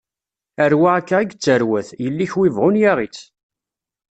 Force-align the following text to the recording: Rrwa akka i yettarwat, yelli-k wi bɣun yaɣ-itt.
Rrwa 0.71 0.89
akka 0.99 1.17
i 1.21 1.25
yettarwat, 1.29 1.89
yelli-k 2.03 2.33
wi 2.37 2.47
bɣun 2.55 2.79
yaɣ-itt. 2.81 3.19